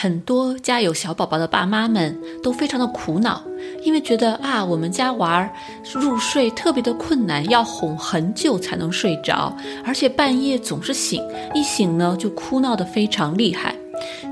[0.00, 3.42] 很多家有小宝宝的爸妈们都非常的苦恼，
[3.82, 5.50] 因为觉得啊，我们家娃儿
[5.92, 9.52] 入睡特别的困难，要哄很久才能睡着，
[9.84, 11.20] 而且半夜总是醒，
[11.52, 13.74] 一醒呢就哭闹得非常厉害。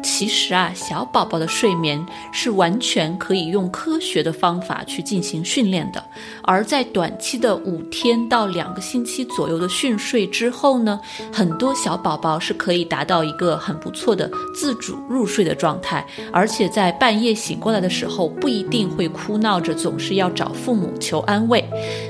[0.03, 6.03] 其实啊，小宝宝的睡眠是完全可以用科学的方法去进行训练的。
[6.43, 11.01] 而在短期的五天到两个星期左右的训睡之后呢，
[11.33, 21.65] 很多小宝宝是可以达到一个很不错的自主入睡的状态，而且在半夜醒过来的时候，不一定会哭闹着，总是要找父母求安慰。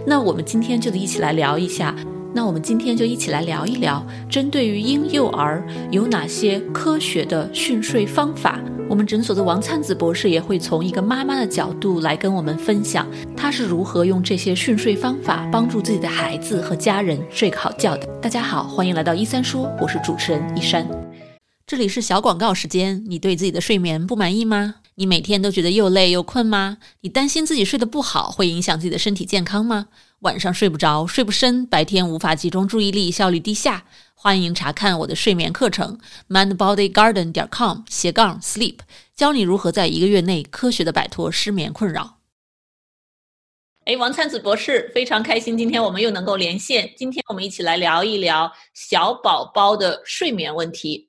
[0.07, 1.95] 那我们今天就一起来聊一下。
[2.37, 8.61] 那我们今天就一起来聊一聊，针对于婴幼儿有哪些科学的训睡方法。
[8.91, 18.07] 我们诊所的王灿子博士也会从一个妈妈的角度来跟我们分享，他是如何用这些训睡方法帮助自己的孩子和家人睡个好觉的。
[18.21, 20.87] 大家好，欢迎来到一三说，我是主持人一山。
[21.67, 23.03] 这里是小广告时间。
[23.07, 24.75] 你对自己的睡眠不满意吗？
[24.97, 26.77] 你每天都觉得又累又困吗？
[27.01, 29.87] 你担心自己睡得不好会影响自己的身体健康吗？
[30.21, 33.85] 晚上睡不着，睡不深，白天无法集中注意力，效率低下。
[34.15, 35.99] 欢迎查看我的睡眠课程
[36.31, 38.79] ，mindbodygarden 点 com 斜杠 sleep，
[39.15, 42.17] 教你如何在一个月内科学的摆脱失眠困扰。
[43.85, 46.91] 哎，王灿子博士，非常开心，今天我们又能够连线。
[46.97, 51.06] 今天我们一起来聊一聊小宝宝的睡眠问题。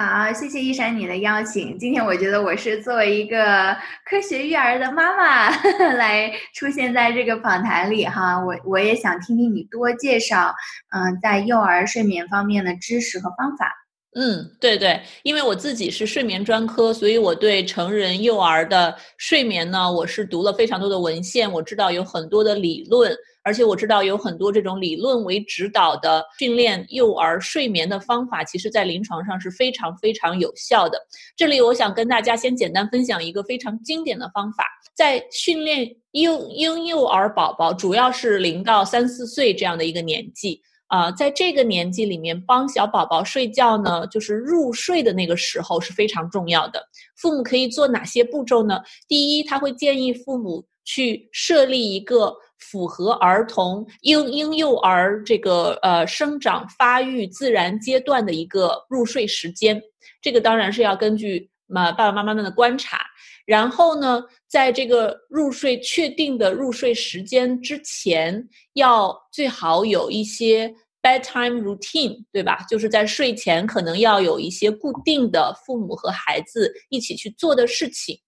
[0.00, 1.76] 好，谢谢一闪你的邀请。
[1.76, 3.76] 今天我觉得我是作为一个
[4.08, 5.50] 科学育儿的妈妈
[5.98, 8.38] 来出现在这个访谈里哈。
[8.38, 10.54] 我我也想听听你多介绍，
[10.94, 13.74] 嗯，在幼儿睡眠方面的知识和方法。
[14.14, 23.12] 嗯，对对，因为我自己是睡眠专科，所以我对成人幼儿的睡眠呢，我是读了非常多的文献，我知道有很多的理论。
[23.48, 30.98] 而且我知道有很多这种理论为指导的训练幼儿睡眠的方法，其实在临床上是非常非常有效的。
[31.34, 46.82] 这里我想跟大家先简单分享一个非常经典的方法，在训练婴婴幼儿宝宝，主要是零到三四岁这样的一个年纪啊，在这个年纪里面帮小宝宝睡觉呢，就是入睡的那个时候是非常重要的。
[47.16, 48.82] 父母可以做哪些步骤呢？
[49.08, 52.36] 第一，他会建议父母去设立一个。
[52.58, 59.80] 符合儿童婴婴幼儿这个呃生长发育自然阶段的一个入睡时间，
[60.20, 62.98] 这个当然是要根据嘛爸爸妈妈们的观察，
[63.46, 72.66] 然后呢，在这个入睡确定的入睡时间之前，要最好有一些 bedtime routine，对吧？
[72.68, 78.18] 就是在睡前可能要有一些固定的父母和孩子一起去做的事情，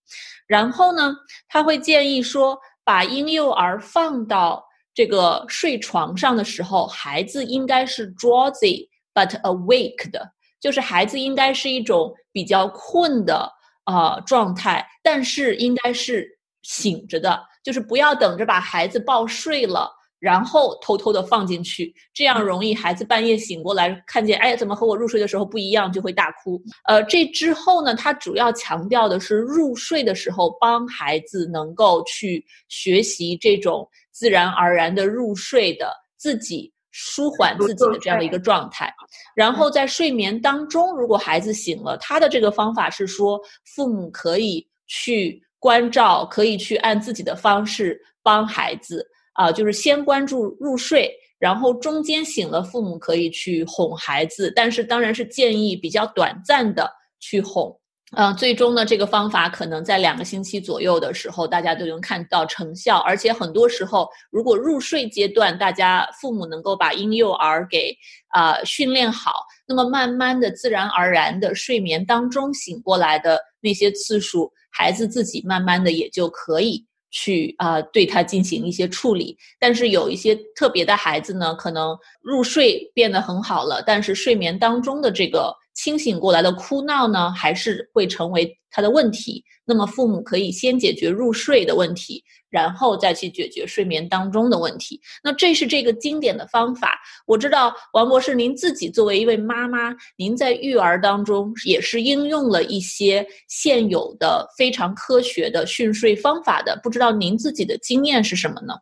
[0.47, 1.15] 然后呢，
[1.49, 2.57] 他会建议说。
[2.91, 10.29] 把婴幼儿放到这个睡床上的时候，孩子应该是 drowsy but awake 的，
[10.61, 13.49] 就是孩子应该是一种比较困的
[13.87, 16.27] 呃状态，但是应该是
[16.63, 19.89] 醒着的，就是不要等着把孩子抱睡了。
[20.21, 26.63] 然后偷偷的放进去，这样容易孩子半夜醒过来，看见哎，怎么和我入睡的时候不一样，就会大哭。
[26.87, 38.93] 呃，这之后呢，他主要强调的是入睡的时候帮孩子能够去学习这种自然而然的入睡的自己舒缓自己的这样的一个状态。
[39.35, 43.41] 然后在睡眠当中，如果孩子醒了，他的这个方法是说，
[43.75, 49.07] 父母可以去关照，可以去按自己的方式帮孩子。
[49.41, 56.91] 啊，就是先关注入睡，然后中间醒了，父母可以去哄孩子，但是当然是建议比较短暂的
[57.21, 57.75] 去哄。
[58.17, 62.99] 嗯，最终呢，这个方法可能在两个星期左右的时候，大家都能看到成效。
[62.99, 67.97] 而且很多时候，如果入睡阶段大家父母能够把婴幼儿给
[68.29, 69.33] 啊训练好，
[69.67, 76.85] 那么慢慢的、自然而然的睡眠当中醒过来的那些次数，孩子自己慢慢的也就可以。
[77.11, 89.45] 去啊，对他进行一些处理，但是有一些特别的孩子呢，可能入睡变得很好了，但是睡眠当中的这个清醒过来的哭闹呢，还是会成为他的问题。
[89.65, 92.25] 那么父母可以先解决入睡的问题。
[92.51, 95.01] 然后再去解决睡眠当中的问题。
[95.23, 97.01] 那这是这个经典的方法。
[97.25, 106.77] 我知道王博士，您自己作为一位妈妈，您在育儿当中也是应用了一些现有的非常科学的训睡方法的。
[106.83, 108.75] 不知道您自己的经验是什么呢？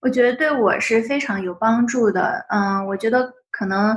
[0.00, 2.46] 我觉得对我是非常有帮助的。
[2.48, 3.94] 嗯，我觉得可能。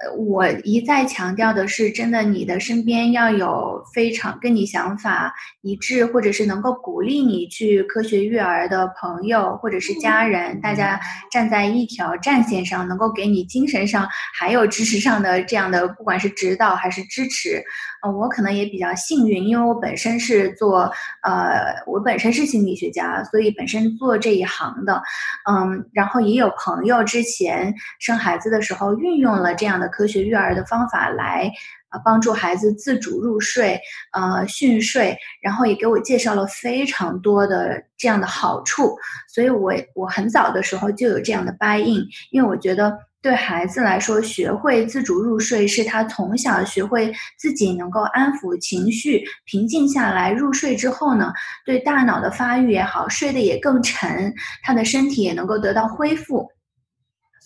[0.00, 11.00] 呃，我一再强调的是，真的，你的身边要有非常跟你想法一致，或者是能够鼓励你去科学育儿的朋友，或者是家人，大家
[11.32, 14.08] 站在一条战线上，能够给你精神上
[14.38, 17.60] 还有知识上的这样的，不管是指导还是支持。
[18.00, 20.82] 呃，我可能也比较幸运，因为我本身是做，
[21.24, 25.02] 呃，我本身是心理学家，所以本身做这一行的，
[25.50, 31.50] 嗯，然后也有朋友之前生孩子的时候运用了这样的科学育儿的方法来，
[31.90, 33.80] 呃，帮助孩子自主入睡，
[34.12, 38.96] 呃，训睡，然后也给我介绍了非常多的这样的好处，
[39.28, 42.98] 所以我我很早的时候就有这样的 buy in，因为我觉得。
[43.20, 51.32] 对孩子来说，学会自主入睡是他从小学会自己能够安抚情绪、平静下来入睡之后呢，
[51.66, 54.32] 对大脑的发育也好，睡得也更沉，
[54.62, 56.48] 他的身体也能够得到恢复。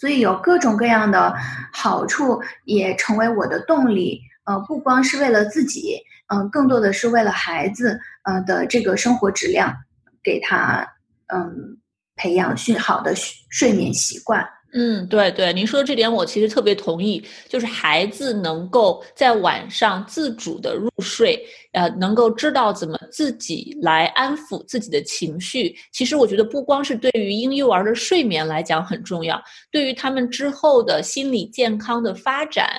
[0.03, 1.33] 所以有各种各样的
[1.73, 4.21] 好处，也成为我的动力。
[4.43, 5.97] 呃，不光是为了自己，
[6.27, 9.73] 嗯，更多的是为了孩子，呃的这个生活质量，
[10.21, 10.85] 给他
[11.29, 11.79] 嗯
[12.17, 13.15] 培养训好的
[13.49, 14.45] 睡眠习惯。
[14.75, 25.77] 嗯，对对，您说的这点我其实特别同意，就是孩子能够在晚上自主的入睡，呃，能够知道怎么自己来安抚自己的情绪。
[25.93, 29.39] 其实我觉得不光是对于婴幼儿的睡眠来讲很重要，
[29.71, 32.71] 对于他们之后的心理健康的发展。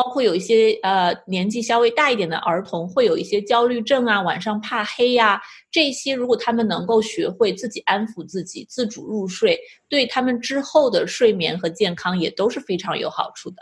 [0.00, 5.42] 包括有一些呃年纪稍微大一点的儿童会有一些焦虑症啊，晚上怕黑呀，
[5.72, 9.58] 这些如果他们能够学会自己安抚自己，自主入睡，
[9.88, 13.56] 对他们之后的睡眠和健康也都是非常有好处的。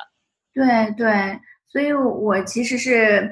[0.52, 1.40] 对对，
[1.72, 3.30] 所以我其实是。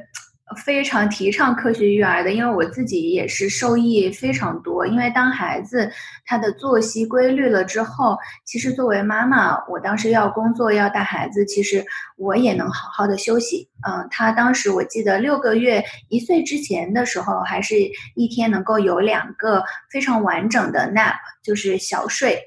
[0.65, 4.87] 非常提倡科学育儿的，因为我自己也是受益非常多。
[4.87, 5.91] 因为当孩子
[6.27, 11.85] 他的作息规律了之后，其实作为妈妈，我当时要工作要带孩子，其实
[12.17, 13.69] 我也能好好的休息。
[13.89, 17.75] 嗯，他当时我记得六个月一岁之前的时候，还是
[18.15, 22.39] 一天能够有两个非常完整的 nap，就是小睡。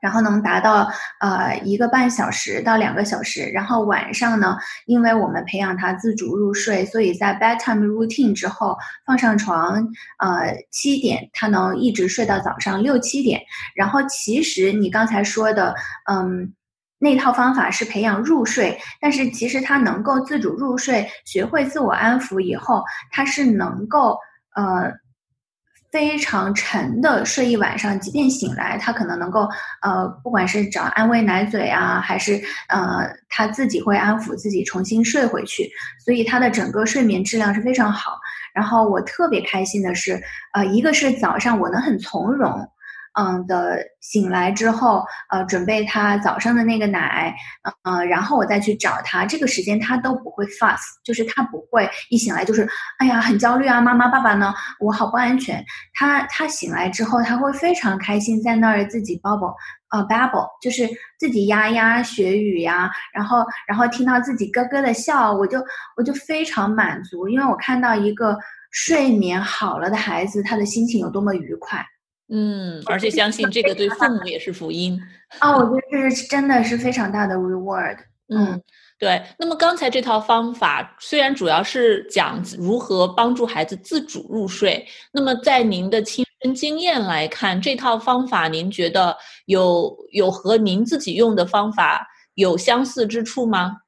[0.00, 0.88] 然后能达到
[1.20, 4.56] 呃一个半小时到两个小时，然后晚上呢，
[4.86, 9.74] 因为我们培养他自主入睡，所以在 bedtime routine 之后放上床，
[10.18, 13.40] 呃七点他能一直睡到早上六七点。
[13.74, 15.74] 然后其实你刚才说的，
[16.10, 16.52] 嗯，
[16.98, 24.16] 那套方法是培养入睡，但是其实他能够自主入睡，学会自我安抚以后，他是能够
[24.54, 24.92] 呃。
[25.90, 29.48] 非常沉的睡一晚上，即便醒来，他可能能够，
[29.80, 35.70] 呃，不管是找安慰奶嘴啊，还是呃他自己会安抚自己，重新睡回去，
[36.04, 38.18] 所以他的整个睡眠质量是非常好。
[38.52, 40.20] 然后我特别开心的是，
[40.52, 42.68] 呃，一个是早上我能很从容。
[43.18, 47.34] 嗯的醒来之后，呃，准备他早上的那个奶，
[47.82, 49.26] 呃，然后我再去找他。
[49.26, 52.68] 这个时间他都不会 fuss，就是他不会一醒来就是，
[52.98, 55.64] 哎呀，很焦虑啊，妈妈爸爸呢，我好不安全。
[55.94, 59.54] 他他醒来之后，他会非常开心，在那儿自己 bubble，
[59.90, 60.88] 呃，babble，就是
[61.18, 65.58] 自己呀呀学语呀，然后然后听到自己咯咯的笑，我就
[65.96, 68.38] 我就非常满足，因为我看到一个
[68.70, 71.84] 睡眠好了的孩子，他的心情有多么愉快。
[72.30, 75.00] 嗯，而且相信这个对父母也是福音
[75.38, 75.56] 啊！
[75.56, 77.96] 我觉得这是真的是非常大的 reward。
[78.28, 78.60] 嗯，
[78.98, 79.22] 对。
[79.38, 89.16] 那么刚才这套方法虽然主要是讲如何帮助孩子自主入睡，那么在您的亲身经验来看，这套方法您觉得
[89.46, 93.78] 有有和您自己用的方法有相似之处吗？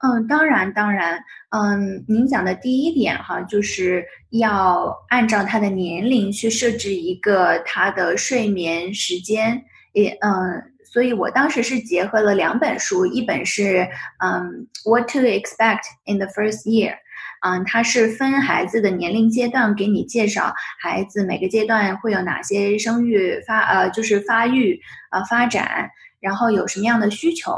[0.00, 9.60] 嗯，当然，当然，嗯，您讲的第一点哈，就是要按照他的年龄去设置一个他的睡眠时间，
[9.94, 13.88] 也嗯，所以我当时是结合了两本书，一本是
[14.22, 16.94] 嗯，What to Expect in the First Year，
[17.42, 25.90] 嗯，它是分孩子的年龄阶段给你介绍孩子每个阶段会有哪些生育发呃，就是发育呃发展，
[26.20, 27.52] 然后有什么样的需求，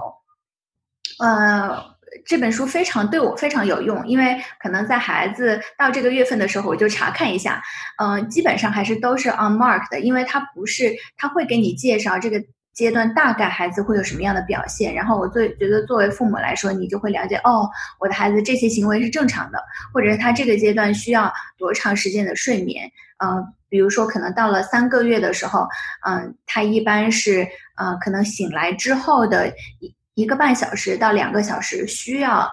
[1.19, 1.90] 呃。
[2.27, 7.63] 这本书非常对我非常有用，因为可能在孩子到这个月份的时候，我就查看一下，
[7.99, 17.69] 嗯，基本上还是都是 on mark 的，因为它不是，他会给你介绍这个阶段大概孩子会有什么样的表现，然后我最觉得作为父母来说，你就会了解，哦，
[18.01, 19.63] 我的孩子这些行为是正常的，
[19.95, 22.91] 或者是他这个阶段需要多长时间的睡眠，
[23.25, 25.69] 嗯，比如说可能到了三个月的时候，
[26.07, 29.49] 嗯，他一般是，呃，可能醒来之后的
[29.79, 29.95] 一。
[30.15, 32.51] 一个半小时到两个小时需要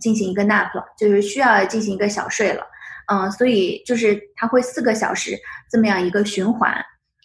[0.00, 2.62] 进行一个 nap 了，就是需要进行一个小睡了，
[3.12, 5.36] 嗯，所以就是他会四个小时
[5.70, 6.74] 这么样一个循环，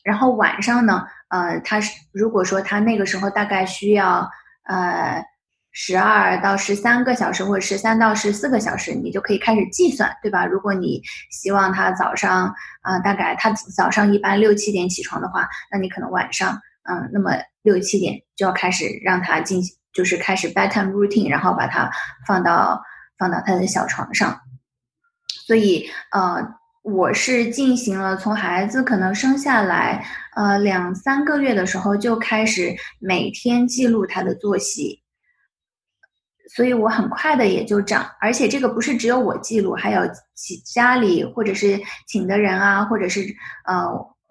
[0.04, 4.30] 然后晚上呢，呃，他是如果说他那个时候大概需要
[4.64, 5.24] 呃
[5.72, 10.46] 十二到十三个小时，或者十三到十四个小时，你就可以开始计算，对吧？
[10.46, 21.90] 如果你希望他早上啊，大概他早上一般六七点起床的话，那你可能晚上嗯，那么六七点就要开始让他进行，就是开始 bedtime routine，然后把他
[22.28, 22.82] 放到
[23.18, 24.40] 放到他的小床上。
[25.46, 26.56] 所以呃。
[26.84, 30.06] 我是进行了从孩子可能生下来，
[30.38, 35.04] 呃两三个月的时候就开始每天记录他的作息，
[36.56, 41.78] 所以我很快的也就长，而且这个不是只有我记录，还有其家里或者是
[42.08, 43.86] 请的人啊，或者是呃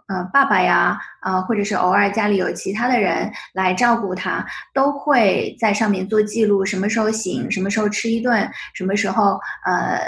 [0.09, 10.01] 呃爸爸呀，啊或者是偶尔家里有其他的人来照顾他，都会在上面做记录，什么时候醒，什么时候吃一顿，什么时候呃。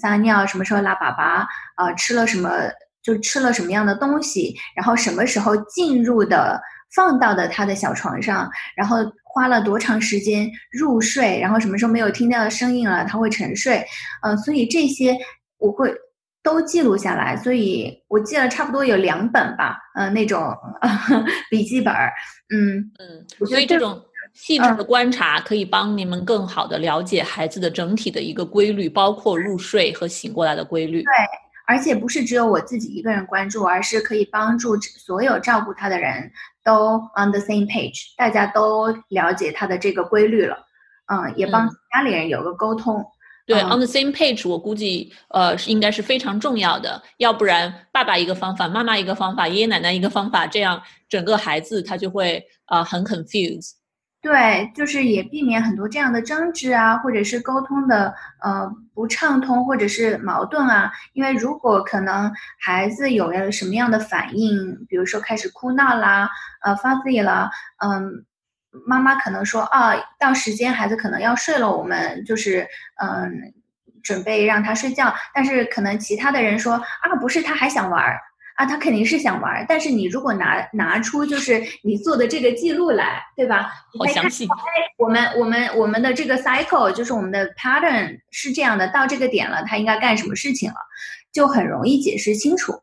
[0.00, 1.92] 撒尿什么时候拉粑粑啊？
[1.94, 2.48] 吃了什么
[3.02, 6.62] 就吃了什么样的东西，然后什么时候进入的
[6.94, 13.84] 放到的他的小床上，然后花了多长时间入睡，然后什么时候没有听到声音了他会沉睡，
[14.22, 15.18] 嗯，所以这些
[15.58, 15.92] 我会
[16.42, 20.56] 都记录下来，所以我记了差不多有两本吧，嗯，那种
[21.50, 22.12] 笔记本儿，
[22.50, 24.00] 嗯嗯，所以这种。
[24.32, 31.02] 细致的观察可以帮你们更好的了解孩子的整体的一个规律，包括入睡和醒过来的规律。
[31.02, 31.12] 对，
[31.66, 36.30] 而且不是只有我自己一个人关注，而是可以帮助所有照顾他的人
[36.62, 40.56] 都 on the same page，大家都了解他的这个规律了。
[41.06, 43.04] 嗯，也帮家里人有个沟通。
[43.46, 53.72] 对，on the same page，我估计呃是应该是非常重要的，要不然爸爸一个方法，妈妈一个方法，爷爷奶奶一个方法，这样整个孩子他就会呃很 confused。
[54.22, 60.92] 对，就是也避免很多这样的争执啊，或者是沟通的呃不畅通，或者是矛盾啊。
[61.14, 62.30] 因为如果可能
[62.60, 66.28] 孩子有了什么样的反应，比如说开始哭闹啦，
[66.62, 67.48] 呃发自己了，
[67.82, 68.26] 嗯，
[68.86, 72.66] 妈妈可能说啊，到时间孩子可能要睡了，我们就是
[73.02, 73.52] 嗯
[74.02, 75.14] 准备让他睡觉。
[75.34, 78.18] 但是可能其他的人说啊，不是，他还想玩儿。
[78.56, 83.72] 啊，他肯定是想玩儿，但是你如果拿拿出就是你做的这个记录来，对吧？
[83.98, 84.44] 好详细。
[84.44, 90.76] 哎，我们我们我们的这个 cycle 就是我们的 pattern 是这样的，到这个点了，他应该干什么事情了，
[91.32, 92.74] 就很容易解释清楚。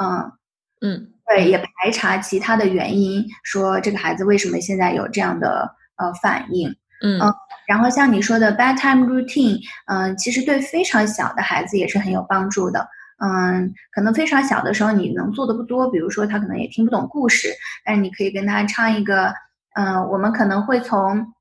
[0.00, 0.32] 嗯
[0.80, 6.74] 嗯，对，也排查其他的原因，说这个孩子为什么现在有这样的呃反应。
[7.04, 7.20] 嗯，
[7.66, 12.88] 然后像你说的 bedtime routine，嗯，其实对非常小的孩子也是很有帮助的。
[13.18, 17.52] 嗯，可能非常小的时候你能做的不多，比如说他可能也听不懂故事，
[17.84, 19.32] 但是你可以跟他唱一个，
[19.74, 21.34] 嗯，我们可能会从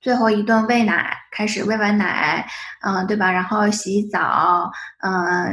[0.00, 2.46] 最后一顿喂奶开始，喂完奶，
[2.82, 3.32] 嗯，对吧？
[3.32, 4.70] 然后洗澡，
[5.02, 5.52] 嗯，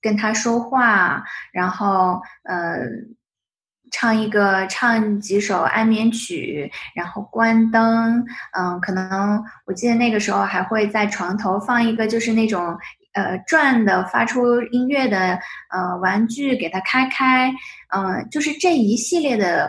[0.00, 3.14] 跟他说话，然后嗯，
[3.90, 12.76] 唱一个唱几首安眠曲，然后关灯，嗯，可能我记得那个时候还会在床头放一个，就是那种。
[13.12, 15.36] 呃，转的发出音乐的
[15.70, 17.52] 呃玩具给他开开，
[17.88, 19.68] 嗯，就是这一系列的，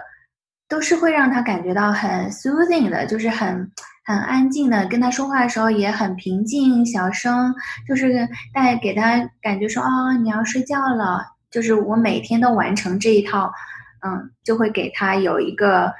[0.72, 3.70] 都是会让他感觉到很 soothing 的，就是很
[4.06, 7.54] 很安静的，跟他说话的时候也很平静，小声，
[7.86, 13.52] 就是带给他感觉说啊你要睡觉了，就是我每天都完成这一套，
[14.00, 15.94] 嗯，就会给他有一个。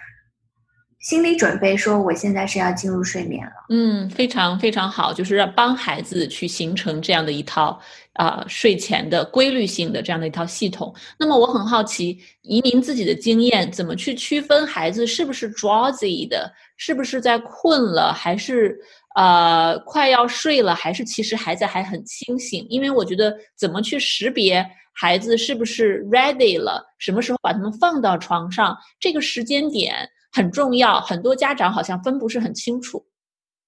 [1.02, 3.54] 心理准备说，我现在是要进入睡眠了。
[3.70, 7.82] 嗯，非常非常好，就是让帮孩子去形成这样的一套
[8.14, 10.94] 啊睡前的规律性的这样的一套系统。
[11.18, 18.78] 那么我很好奇，移民自己的经验，怎么去区分孩子是不是 drowsy 的，是不是在困了，还是
[19.16, 22.64] 呃快要睡了，还是其实孩子还很清醒？
[22.70, 30.08] 因为我觉得怎么去识别孩子是不是 ready 了，什么时候把他们放到床上，这个时间点。
[30.32, 33.06] 很重要，很多家长好像分不是很清楚。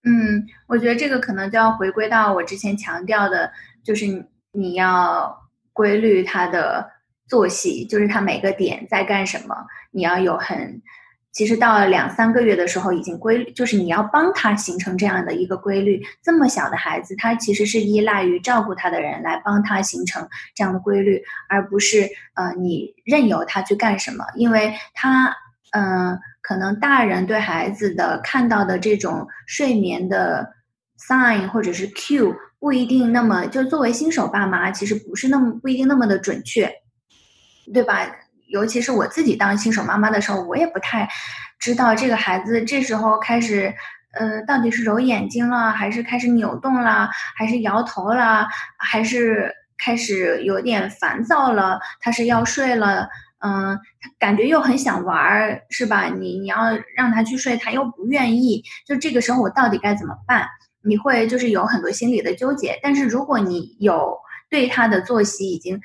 [0.06, 3.52] 嗯，我觉得这个可能就要回归到我之前强调的，
[3.84, 4.06] 就是
[4.52, 5.34] 你要
[5.72, 6.86] 规律他的
[7.28, 9.56] 作息，就是他每个点在干什么，
[9.92, 10.82] 你要有很，
[11.32, 16.04] 其实到了两三个月的时候已经规律，就是你要帮他形成这样的一个规律。
[16.22, 25.34] 这么小的孩子，他其实是依赖于照顾他的人来帮他形成这样的规律，而不是呃你任由他去干什么，因为他
[25.74, 26.18] 嗯。
[26.46, 30.46] 可能大人对孩子的看到的这种睡眠的
[31.00, 36.70] sign 或者是 cue 不一定那么，就作为新手爸妈，其实不是那么不一定那么的准确，
[37.74, 38.06] 对吧？
[38.50, 41.08] 尤其是我自己当新手妈妈的时候，我也不太
[41.60, 43.74] 知道这个孩子这时候开始，
[44.12, 48.46] 呃，到底是揉眼睛了，还是开始扭动了，还是摇头了，
[48.78, 53.08] 还是开始有点烦躁了，他是要睡了。
[53.46, 53.78] 嗯，
[54.18, 56.06] 感觉又很想玩儿，是吧？
[56.06, 56.58] 你你要
[56.96, 60.48] 让他去睡，他又不愿意，就这个时候我到底该怎么办？
[60.82, 62.80] 你会就是有很多心理的纠结。
[62.82, 64.18] 但是如果你有
[64.50, 65.78] 对他的作息已经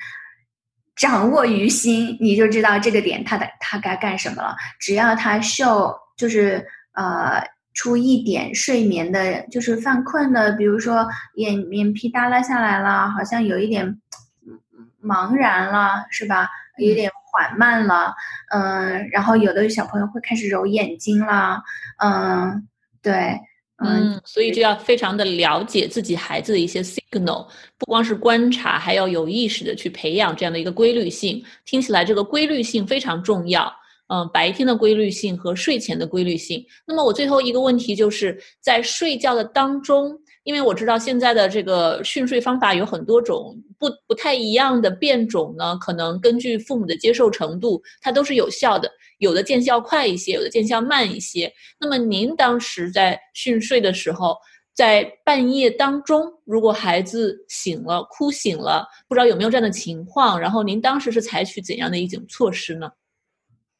[0.95, 4.55] 掌握于心，你就知道这个点他的他该干什么了。
[4.79, 13.99] 只要他秀就是呃出一点睡眠的，就是犯困的，比如说眼眼皮耷拉下来了，好像有一点
[15.03, 16.47] 茫然了，是吧？
[16.77, 17.11] 有点。
[17.31, 18.13] 缓慢了，
[18.51, 21.61] 嗯，然后有的小朋友会开始揉眼睛了，
[21.97, 22.67] 嗯，
[23.01, 23.39] 对，
[23.77, 31.43] 嗯，所以就要非常的了解自己孩子的一些 signal，不光是观察，还要有意识的去培养这样的一个规律性。
[31.65, 33.71] 听起来这个规律性非常重要，
[34.07, 36.65] 嗯，白天的规律性和睡前的规律性。
[36.85, 40.19] 那么我最后一个问题就是在睡觉的当中。
[40.43, 48.89] 因为我知道现在的这个训睡方法有很多种不不太一样的变种呢，可能根据父母的接受程度，它都是有效的。
[49.19, 51.51] 有的见效快一些，有的见效慢一些。
[51.79, 54.37] 那么您当时在训睡的时候，
[54.73, 60.39] 在半夜当中，如果孩子醒了、哭醒了，不知道有没有这样的情况？
[60.39, 62.89] 然后您当时是采取怎样的一种措施呢？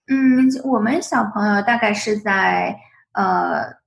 [0.08, 2.76] 嗯，我们小朋友大概是在
[3.14, 3.79] 呃。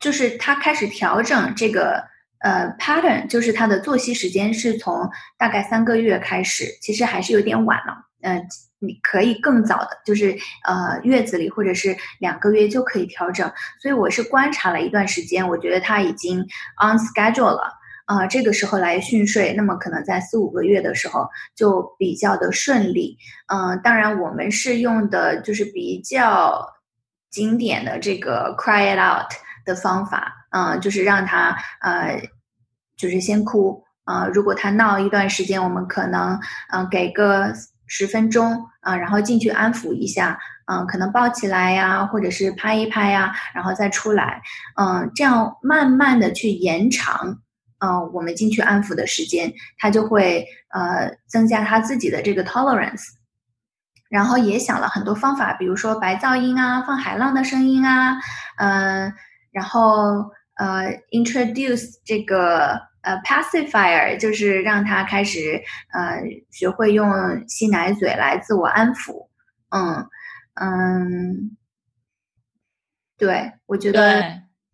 [0.00, 2.02] 就是他开始调整这个
[2.38, 7.94] 呃 pattern，就是他的作息时间是从大概三个月开始，其实还是有点晚了。
[8.22, 8.42] 嗯，
[8.78, 13.50] 你可以更早的，就是呃月子里或者是两个月就可以调整。
[13.80, 16.40] 所以我是观察了一段时间，我觉得他已经
[16.82, 17.70] on schedule 了
[18.06, 23.16] 啊，这个时候来训睡，那么可能在四五个月的时候就比较的顺利。
[23.52, 26.62] 嗯，当然我们是用的就是比较
[27.30, 29.30] 经典的这个 cry it out。
[29.64, 32.20] 的方法，嗯，就是让他呃，
[32.96, 36.38] 就是先哭，啊，如果他闹一段时间，我们可能
[36.72, 37.52] 嗯给个
[37.86, 44.42] 十分钟啊，然后进去安抚一下，嗯，可能抱起来呀，或者是拍一拍呀，然后再出来，
[44.76, 47.38] 嗯，这样慢慢的去延长，
[47.78, 53.04] 嗯，我们进去安抚的时间，他就会呃增加他自己的这个 tolerance，
[54.08, 58.16] 然后也想了很多方法，比如说白噪音啊，放海浪的声音啊，
[58.58, 59.12] 嗯。
[59.50, 67.08] 然后呃，introduce 这个呃 pacifier，就是让他开始呃学会用
[67.48, 69.26] 吸奶嘴来自我安抚。
[69.70, 70.06] 嗯
[70.54, 71.56] 嗯，
[73.16, 74.22] 对，我觉得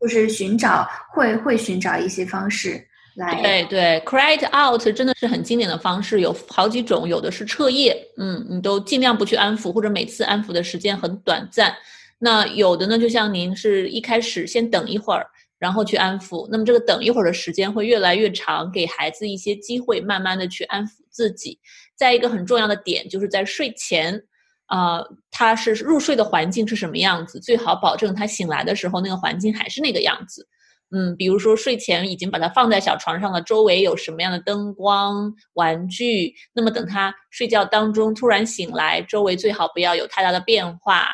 [0.00, 3.40] 就是寻找会会寻找一些方式来。
[3.40, 11.72] 对对，cry it out 真的是很经典的方式，有好几种，有的是彻夜，嗯，你都尽量不去安抚，或者每次安抚的时间很短暂。
[12.18, 15.26] 那有的呢，就像您是一开始先等一会儿，
[15.58, 16.48] 然后去安抚。
[16.50, 21.58] 那么这个等一会儿的时间会越来越长，给孩子一些机会，慢慢的去安抚自己。
[21.94, 24.22] 再一个很重要的点，就是在睡前，
[24.66, 25.00] 啊，
[25.30, 27.38] 他是入睡的环境是什么样子？
[27.38, 30.46] 最好保证他醒来的时候那个环境还是那个样子。
[30.92, 36.32] 嗯，比如说睡前已经把他放在小床上了，周围有什么样的灯光、玩具？
[36.54, 41.08] 那么等他睡觉当中突然醒来，周围最好不要有太大的变化。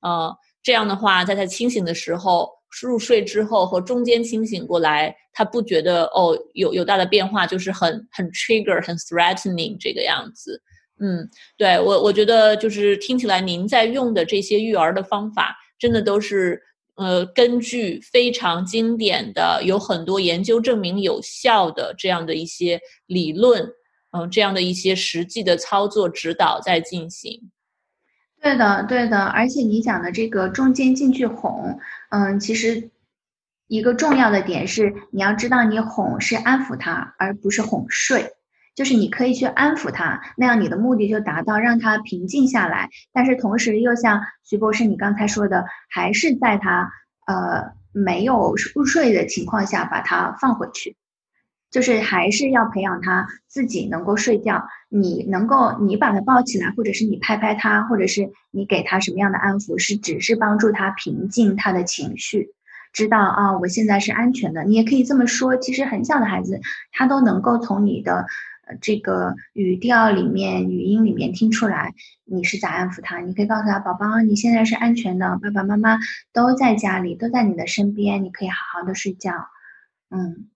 [0.00, 2.50] 呃，这样的话，在他清醒的时候、
[2.82, 10.60] 入睡之后和中间清醒过来，他不觉得哦有有大的变化，就是很很 trigger、很 threatening 这个样子。
[11.00, 16.58] 嗯，对我我觉得就是听起来您在用的这些育儿的方法，真的都是
[16.94, 23.68] 呃根据非常经典的、有很多研究证明有效的这样的一些理论，
[24.12, 27.50] 嗯，这样的一些实际的操作指导在进行。
[28.44, 31.78] 对的，对的，而且你讲的这个中间进去哄，
[32.10, 32.90] 嗯，其实
[33.68, 38.32] 一个重要的点是，你要知道你哄是安抚他，而不是哄睡，
[38.74, 46.90] 就是你可以去安抚他，那样你的目的就达到让他平静下来，但是同时又像徐博士你刚才说的，还是在他
[47.26, 50.98] 呃没有入睡的情况下把他放回去。
[51.74, 54.64] 就是还是要培养他自己能够睡觉。
[54.88, 62.50] 你能够，你把他抱起来，或者是你拍拍他，或者是你给他什么样的安抚，是只是帮助他平静他的情绪，
[62.92, 64.62] 知道啊，我现在是安全的。
[64.62, 65.56] 你也可以这么说。
[65.56, 66.60] 其实很小的孩子，
[66.92, 68.24] 他都能够从你的
[68.80, 71.92] 这个语调里面、语音里面听出来
[72.24, 73.18] 你是咋安抚他。
[73.18, 75.98] 你可以告诉他，宝宝，你现在是安全的，爸爸妈妈
[76.32, 79.32] 都在家里，都在你的身边，你可以好好的睡觉。
[80.10, 80.50] 嗯。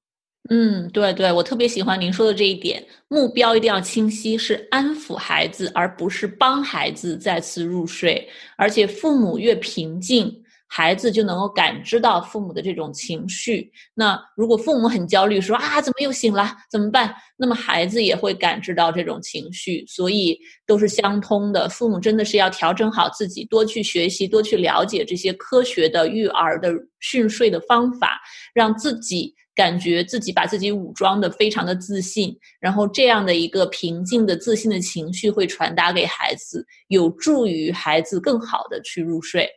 [0.51, 8.27] 嗯，对对，我特别喜欢您说的这一点，目标一定要清晰，是安抚孩子，而不是帮孩子再次入睡。
[8.57, 10.35] 而且父母越平静，
[10.67, 13.71] 孩子就能够感知到父母的这种情绪。
[13.95, 17.15] 那如果父母很焦虑，说啊怎么又醒了，怎么办？
[17.37, 21.69] 那么孩子也会感知到这种情绪，所以都是相通的。
[21.69, 28.19] 父母真的是要调整好自己，多去学习，多去了解这些科学的育儿的训睡的方法，
[28.55, 29.35] 让自己。
[29.59, 39.51] 感觉自己把自己武装的非常的自信，然后这样的一个平静的自信的情绪会传达给孩子，有助于孩子更好的去入睡。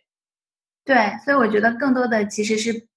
[0.83, 2.87] 对，所以我觉得更多的其实是，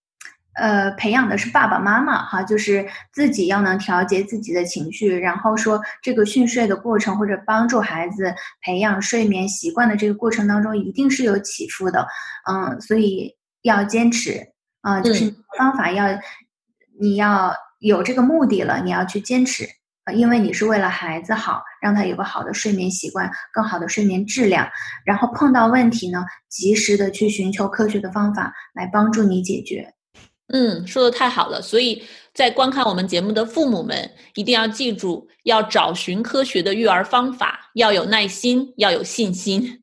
[0.54, 12.08] 呃，培养的是爸爸妈妈哈，就是自己要能调节自己的情绪，然后说这个训睡的过程或者帮助孩子培养睡眠习惯的这个过程当中，一定是有起伏的，
[12.50, 14.40] 嗯，所以要坚持
[14.80, 16.06] 啊，就是方法要。
[17.04, 19.68] 你要有这个目的了，你要去坚持
[20.04, 24.66] 啊，因为你是为了孩子好，让他有个好的睡眠习惯，更好的睡眠质量。
[25.04, 29.92] 然后碰到问题呢，及时的去寻求科学的方法来帮助你解决。
[30.48, 31.60] 嗯，说的太好了。
[31.60, 39.82] 所以在观看我们节目的父母们，一定要记住，要找寻科学的育儿方法，要有耐心，要有信心。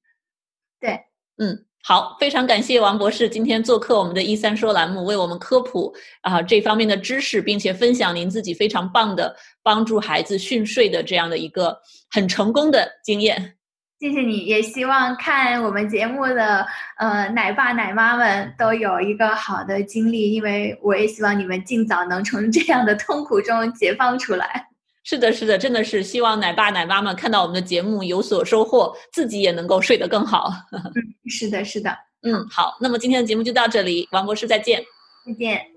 [0.80, 1.00] 对，
[1.38, 1.66] 嗯。
[1.84, 5.92] 好，非常感谢王博士今天做客我们的“一三说”栏目，为我们科普
[6.22, 11.76] 啊这方面的知识，并且分享您自己非常棒的帮助孩子训睡的这样的一个
[12.12, 13.56] 很成功的经验。
[14.00, 16.66] 谢谢你，也希望看我们节目的
[16.98, 24.68] 呃奶爸奶妈们都有一个好的经历，因为我也希望你们尽早能从这样的痛苦中解放出来。
[25.04, 30.52] 是的，是的，真的是希望奶爸奶妈们看到我们的节目有所收获，自己也能够睡得更好。
[30.72, 30.82] 嗯，
[31.28, 31.90] 是的，是的，
[32.22, 34.84] 嗯，好，那么今天的节目就到这里，王博士再见，
[35.26, 35.71] 再见。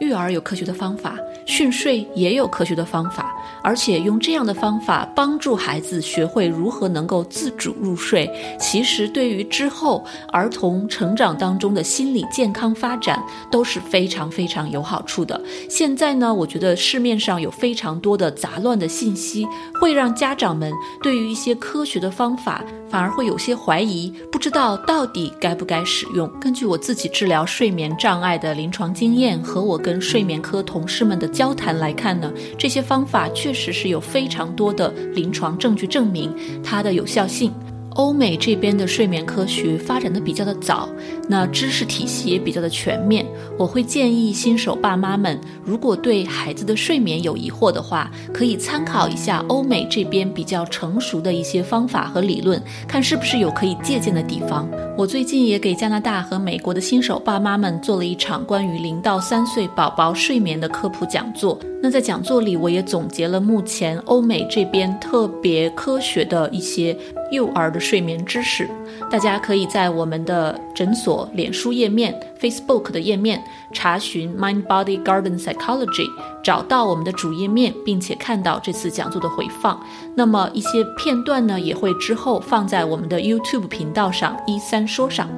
[0.00, 8.30] 育儿有科学的方法，训睡也有科学的方法，而且用这样的方法帮助孩子学会如何能够自主入睡，
[8.60, 15.40] 其实对于之后儿童成长当中的心理健康发展都是非常非常有好处的。
[15.68, 19.46] 现在呢，我觉得市面上有非常多的杂乱的信息，
[19.80, 22.64] 会让家长们对于一些科学的方法。
[22.90, 26.26] 反而会有些怀疑，不知道到底该不该使用。
[26.40, 36.30] 根据我自己治疗睡眠障碍的临床经验和我跟睡眠科同事们的交谈来看呢，这些方法确实是有非常多的临床证据证明
[36.62, 37.50] 它的有效性。
[37.98, 40.88] 欧美这边的睡眠科学发展的比较的早，
[41.28, 43.26] 那知识体系也比较的全面。
[43.58, 54.68] 我会建议新手爸妈们，如果对孩子的睡眠有疑惑的话，可以参考一下欧美这边比较成熟的一些方法和理论，看是不是有可以借鉴的地方。
[54.96, 61.58] 我最近也给加拿大和美国的新手爸妈们做了一场关于零到三岁宝宝睡眠的科普讲座。
[61.80, 66.96] 那在讲座里，我也总结了目前欧美这边特别科学的一些
[67.30, 68.68] 幼儿的睡眠知识。
[69.08, 73.40] 大家可以在我们的诊所脸书页面、Facebook 的页面
[73.72, 76.08] 查询 Mind Body Garden Psychology，
[76.42, 79.80] 找到我们的主页面，并且看到这次讲座的回放。
[80.16, 85.28] 那么一些片段呢，也会之后放在我们的 YouTube 频道上一三说上。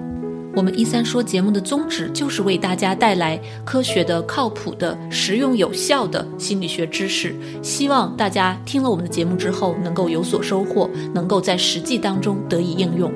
[0.52, 13.12] 我们一三说节目的宗旨就是为大家带来科学的、靠谱的、实用有效的心理学知识，希望大家听了我们的节目之后能够有所收获，能够在实际当中得以应用。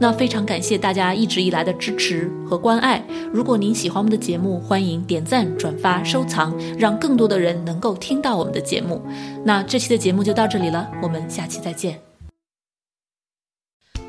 [0.00, 3.04] 那非常感谢大家一直以来的支持和关爱。
[3.32, 9.02] 如果您喜欢我们的节目，欢迎点赞、转发、收藏，让更多的人能够听到我们的节目。
[9.44, 12.00] 那这期的节目就到这里了，我们下期再见。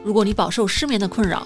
[0.01, 1.45] 如果你饱受失眠的困扰，